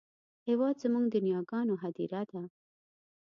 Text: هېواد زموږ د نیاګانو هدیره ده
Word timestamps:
هېواد 0.47 0.75
زموږ 0.83 1.05
د 1.09 1.15
نیاګانو 1.25 1.73
هدیره 1.83 2.21
ده 2.31 2.41